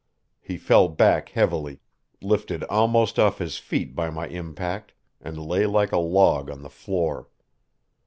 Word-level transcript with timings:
He 0.39 0.57
fell 0.57 0.87
back 0.87 1.29
heavily, 1.29 1.79
lifted 2.23 2.63
almost 2.63 3.19
off 3.19 3.37
his 3.37 3.59
feet 3.59 3.93
by 3.95 4.09
my 4.09 4.27
impact, 4.29 4.93
and 5.21 5.37
lay 5.37 5.67
like 5.67 5.91
a 5.91 5.99
log 5.99 6.49
on 6.49 6.63
the 6.63 6.71
floor. 6.71 7.27